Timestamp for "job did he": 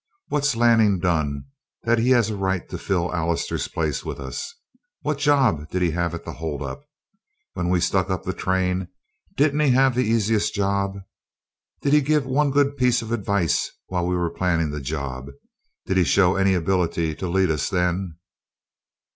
5.19-5.91, 10.55-12.01, 14.81-16.03